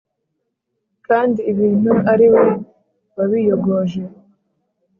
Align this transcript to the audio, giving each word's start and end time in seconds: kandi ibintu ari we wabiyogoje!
kandi 1.07 1.39
ibintu 1.51 1.91
ari 2.11 2.27
we 2.33 2.43
wabiyogoje! 3.17 4.01